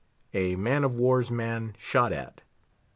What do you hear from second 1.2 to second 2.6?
MAN SHOT AT.